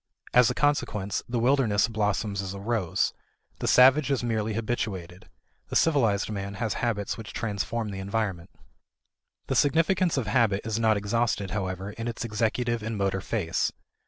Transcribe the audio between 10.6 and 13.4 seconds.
is not exhausted, however, in its executive and motor